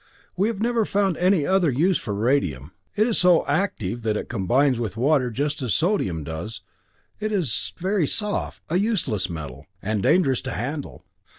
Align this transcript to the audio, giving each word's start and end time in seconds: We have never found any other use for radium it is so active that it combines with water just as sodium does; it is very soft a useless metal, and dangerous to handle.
We 0.35 0.47
have 0.47 0.59
never 0.59 0.83
found 0.83 1.15
any 1.17 1.45
other 1.45 1.69
use 1.69 1.99
for 1.99 2.15
radium 2.15 2.71
it 2.95 3.05
is 3.05 3.19
so 3.19 3.45
active 3.45 4.01
that 4.01 4.17
it 4.17 4.29
combines 4.29 4.79
with 4.79 4.97
water 4.97 5.29
just 5.29 5.61
as 5.61 5.75
sodium 5.75 6.23
does; 6.23 6.61
it 7.19 7.31
is 7.31 7.71
very 7.77 8.07
soft 8.07 8.63
a 8.67 8.79
useless 8.79 9.29
metal, 9.29 9.67
and 9.79 10.01
dangerous 10.01 10.41
to 10.41 10.53
handle. 10.53 11.05